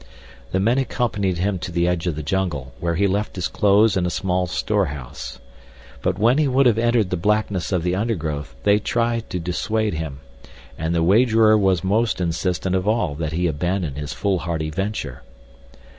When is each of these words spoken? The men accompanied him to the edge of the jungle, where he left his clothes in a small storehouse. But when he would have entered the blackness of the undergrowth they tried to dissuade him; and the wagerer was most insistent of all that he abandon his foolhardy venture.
The 0.51 0.59
men 0.59 0.79
accompanied 0.79 1.37
him 1.37 1.59
to 1.59 1.71
the 1.71 1.87
edge 1.87 2.07
of 2.07 2.15
the 2.15 2.23
jungle, 2.23 2.73
where 2.79 2.95
he 2.95 3.05
left 3.05 3.35
his 3.35 3.47
clothes 3.47 3.95
in 3.95 4.07
a 4.07 4.09
small 4.09 4.47
storehouse. 4.47 5.37
But 6.01 6.17
when 6.17 6.39
he 6.39 6.47
would 6.47 6.65
have 6.65 6.79
entered 6.79 7.11
the 7.11 7.17
blackness 7.17 7.71
of 7.71 7.83
the 7.83 7.93
undergrowth 7.93 8.55
they 8.63 8.79
tried 8.79 9.29
to 9.29 9.37
dissuade 9.39 9.93
him; 9.93 10.21
and 10.75 10.95
the 10.95 11.03
wagerer 11.03 11.55
was 11.55 11.83
most 11.83 12.19
insistent 12.19 12.75
of 12.75 12.87
all 12.87 13.13
that 13.13 13.33
he 13.33 13.45
abandon 13.45 13.93
his 13.93 14.11
foolhardy 14.11 14.71
venture. 14.71 15.21